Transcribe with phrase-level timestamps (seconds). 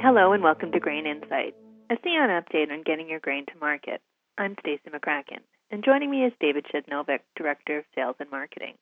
[0.00, 1.56] Hello and welcome to Grain Insight,
[1.90, 4.00] a CN update on getting your grain to market.
[4.38, 5.40] I'm Stacey McCracken,
[5.72, 8.74] and joining me is David Przednowek, Director of Sales and Marketing.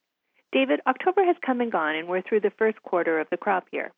[0.53, 3.65] David, October has come and gone, and we're through the first quarter of the crop
[3.73, 3.93] year.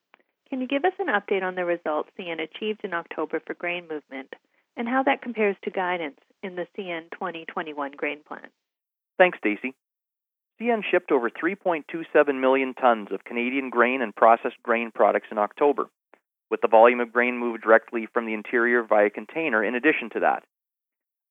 [0.49, 3.85] Can you give us an update on the results CN achieved in October for grain
[3.89, 4.33] movement
[4.77, 8.47] and how that compares to guidance in the CN 2021 grain plan?
[9.17, 9.75] Thanks, Stacey.
[10.61, 15.89] CN shipped over 3.27 million tons of Canadian grain and processed grain products in October,
[16.49, 20.19] with the volume of grain moved directly from the interior via container in addition to
[20.21, 20.43] that.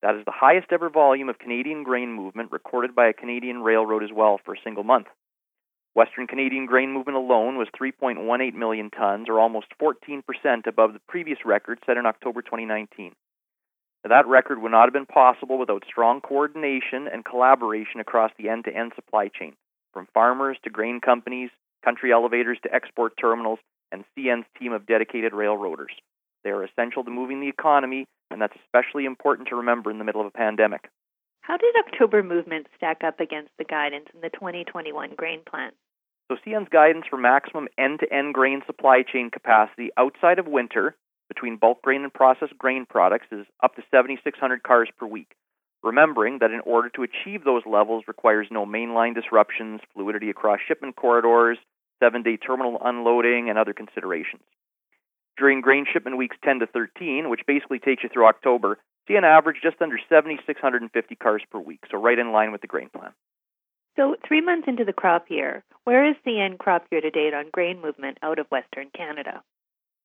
[0.01, 4.03] That is the highest ever volume of Canadian grain movement recorded by a Canadian railroad
[4.03, 5.07] as well for a single month.
[5.93, 10.21] Western Canadian grain movement alone was 3.18 million tons, or almost 14%
[10.67, 13.13] above the previous record set in October 2019.
[14.07, 18.63] That record would not have been possible without strong coordination and collaboration across the end
[18.65, 19.55] to end supply chain,
[19.91, 21.49] from farmers to grain companies,
[21.83, 23.59] country elevators to export terminals,
[23.91, 25.91] and CN's team of dedicated railroaders.
[26.43, 30.03] They are essential to moving the economy, and that's especially important to remember in the
[30.05, 30.89] middle of a pandemic.
[31.41, 35.71] How did October movement stack up against the guidance in the 2021 grain plan?
[36.31, 40.95] So CN's guidance for maximum end-to-end grain supply chain capacity outside of winter
[41.27, 45.33] between bulk grain and processed grain products is up to 7,600 cars per week.
[45.81, 50.97] Remembering that in order to achieve those levels requires no mainline disruptions, fluidity across shipment
[50.97, 51.57] corridors,
[51.99, 54.43] seven day terminal unloading, and other considerations.
[55.37, 58.77] During grain shipment weeks 10 to 13, which basically takes you through October,
[59.09, 62.89] CN averaged just under 7,650 cars per week, so right in line with the grain
[62.89, 63.11] plan.
[63.95, 67.49] So, three months into the crop year, where is CN crop year to date on
[67.51, 69.41] grain movement out of Western Canada?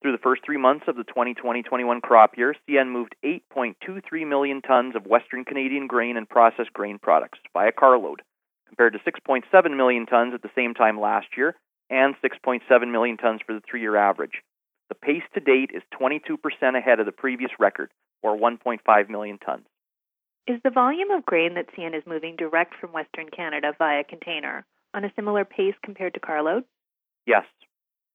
[0.01, 4.61] Through the first three months of the 2020 21 crop year, CN moved 8.23 million
[4.61, 8.21] tons of Western Canadian grain and processed grain products by a carload,
[8.67, 11.55] compared to 6.7 million tons at the same time last year
[11.89, 14.41] and 6.7 million tons for the three year average.
[14.89, 17.89] The pace to date is 22% ahead of the previous record,
[18.21, 19.65] or 1.5 million tons.
[20.47, 24.63] Is the volume of grain that CN is moving direct from Western Canada via container
[24.93, 26.63] on a similar pace compared to carload?
[27.25, 27.45] Yes.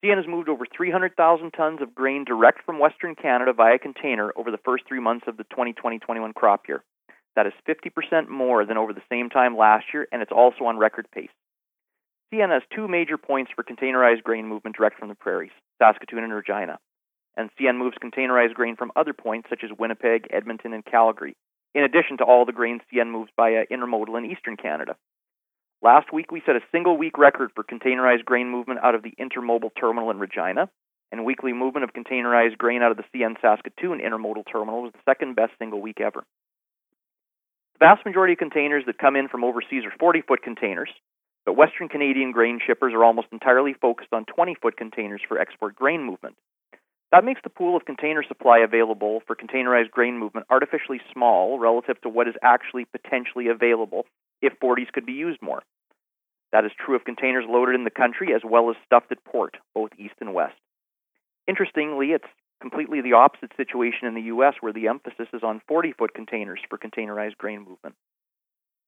[0.05, 4.53] CN has moved over 300,000 tons of grain direct from Western Canada via container over
[4.53, 6.85] the first three months of the 2020 21 crop year.
[7.35, 10.79] That is 50% more than over the same time last year, and it's also on
[10.79, 11.31] record pace.
[12.33, 16.33] CN has two major points for containerized grain movement direct from the prairies Saskatoon and
[16.33, 16.79] Regina.
[17.37, 21.37] And CN moves containerized grain from other points such as Winnipeg, Edmonton, and Calgary,
[21.75, 24.97] in addition to all the grain CN moves via intermodal in eastern Canada.
[25.83, 29.15] Last week, we set a single week record for containerized grain movement out of the
[29.19, 30.69] intermodal terminal in Regina,
[31.11, 35.11] and weekly movement of containerized grain out of the CN Saskatoon intermodal terminal was the
[35.11, 36.23] second best single week ever.
[37.75, 40.91] The vast majority of containers that come in from overseas are 40 foot containers,
[41.47, 45.75] but Western Canadian grain shippers are almost entirely focused on 20 foot containers for export
[45.75, 46.37] grain movement.
[47.13, 52.01] That makes the pool of container supply available for containerized grain movement artificially small relative
[52.03, 54.07] to what is actually potentially available
[54.41, 55.63] if 40s could be used more.
[56.53, 59.57] That is true of containers loaded in the country as well as stuffed at port,
[59.75, 60.57] both east and west.
[61.49, 62.29] Interestingly, it's
[62.61, 66.61] completely the opposite situation in the U.S., where the emphasis is on 40 foot containers
[66.69, 67.95] for containerized grain movement.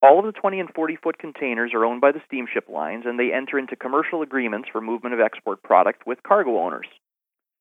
[0.02, 3.20] All of the 20 and 40 foot containers are owned by the steamship lines, and
[3.20, 6.88] they enter into commercial agreements for movement of export product with cargo owners.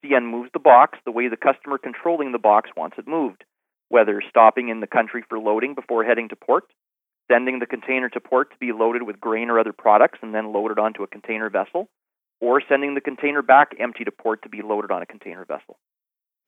[0.04, 3.44] CN moves the box the way the customer controlling the box wants it moved,
[3.90, 6.64] whether stopping in the country for loading before heading to port,
[7.32, 10.52] sending the container to port to be loaded with grain or other products and then
[10.52, 11.90] loaded onto a container vessel,
[12.40, 15.78] or sending the container back empty to port to be loaded on a container vessel.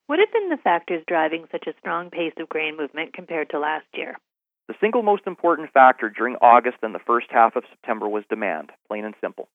[0.07, 3.59] What have been the factors driving such a strong pace of grain movement compared to
[3.59, 4.17] last year?
[4.68, 8.72] The single most important factor during August and the first half of September was demand,
[8.88, 9.50] plain and simple.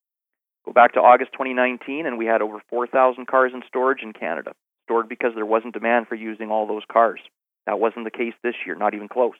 [0.65, 4.51] Go back to August 2019, and we had over 4,000 cars in storage in Canada,
[4.85, 7.19] stored because there wasn't demand for using all those cars.
[7.65, 9.37] That wasn't the case this year, not even close.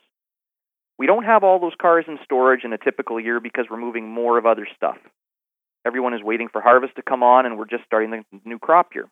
[0.97, 4.09] We don't have all those cars in storage in a typical year because we're moving
[4.09, 4.97] more of other stuff.
[5.85, 8.95] Everyone is waiting for harvest to come on, and we're just starting the new crop
[8.95, 9.07] year.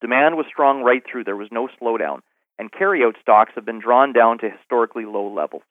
[0.00, 1.24] Demand was strong right through.
[1.24, 2.20] There was no slowdown
[2.60, 5.62] and carryout stocks have been drawn down to historically low levels.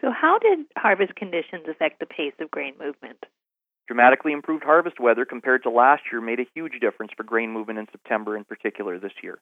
[0.00, 3.24] So, how did harvest conditions affect the pace of grain movement?
[3.86, 7.78] Dramatically improved harvest weather compared to last year made a huge difference for grain movement
[7.78, 9.38] in September in particular this year,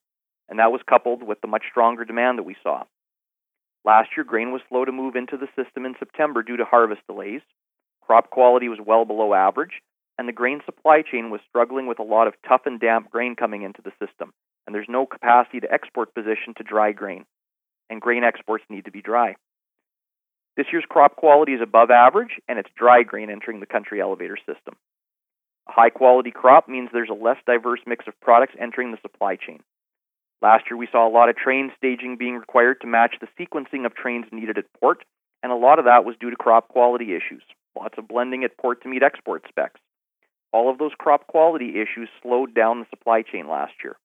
[0.51, 2.83] and that was coupled with the much stronger demand that we saw.
[3.87, 7.01] Last year, grain was slow to move into the system in September due to harvest
[7.07, 7.41] delays.
[8.03, 9.81] Crop quality was well below average,
[10.19, 13.37] and the grain supply chain was struggling with a lot of tough and damp grain
[13.37, 14.35] coming into the system,
[14.67, 17.25] and there's no capacity to export position to dry grain,
[17.91, 19.37] and grain exports need to be dry.
[20.57, 24.37] This year's crop quality is above average, and it's dry grain entering the country elevator
[24.37, 24.77] system.
[25.69, 29.37] A high quality crop means there's a less diverse mix of products entering the supply
[29.37, 29.61] chain,
[30.45, 33.87] Last year, we saw a lot of train staging being required to match the sequencing
[33.87, 35.03] of trains needed at port,
[35.43, 37.43] and a lot of that was due to crop quality issues.
[37.75, 39.81] Lots of blending at port to meet export specs.
[40.53, 43.97] All of those crop quality issues slowed down the supply chain last year.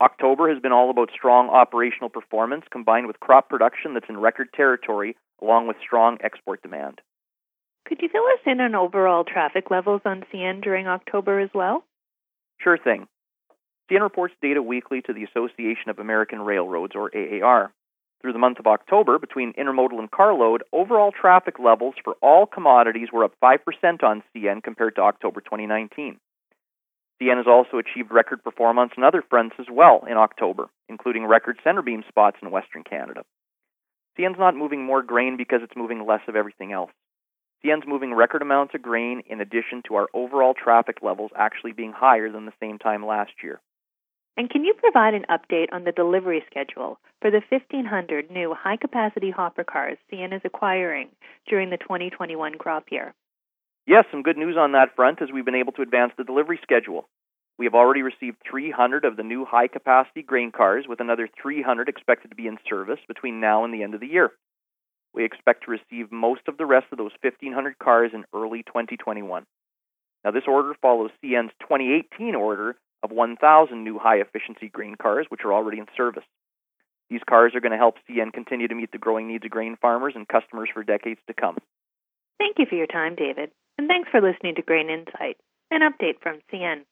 [0.00, 4.48] October has been all about strong operational performance combined with crop production that's in record
[4.52, 7.00] territory, along with strong export demand.
[7.86, 11.84] Could you fill us in on overall traffic levels on CN during October as well?
[12.58, 13.06] Sure thing.
[13.90, 17.72] CN reports data weekly to the Association of American Railroads, or AAR.
[18.20, 23.08] Through the month of October, between intermodal and carload, overall traffic levels for all commodities
[23.12, 26.18] were up 5% on CN compared to October 2019.
[27.20, 31.58] CN has also achieved record performance on other fronts as well in October, including record
[31.62, 33.22] center beam spots in Western Canada.
[34.18, 36.90] CN's not moving more grain because it's moving less of everything else.
[37.64, 41.92] CN's moving record amounts of grain in addition to our overall traffic levels actually being
[41.92, 43.60] higher than the same time last year.
[44.36, 48.76] And can you provide an update on the delivery schedule for the 1,500 new high
[48.76, 51.08] capacity hopper cars CN is acquiring
[51.48, 53.14] during the 2021 crop year?
[53.86, 56.58] Yes, some good news on that front as we've been able to advance the delivery
[56.62, 57.06] schedule.
[57.58, 61.88] We have already received 300 of the new high capacity grain cars, with another 300
[61.88, 64.32] expected to be in service between now and the end of the year.
[65.12, 69.46] We expect to receive most of the rest of those 1,500 cars in early 2021.
[70.24, 75.42] Now, this order follows CN's 2018 order of 1,000 new high efficiency grain cars, which
[75.44, 76.24] are already in service.
[77.10, 79.76] These cars are going to help CN continue to meet the growing needs of grain
[79.80, 81.58] farmers and customers for decades to come.
[82.38, 85.36] Thank you for your time, David, and thanks for listening to Grain Insight,
[85.70, 86.82] an update from CN.